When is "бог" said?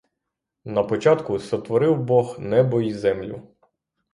2.03-2.39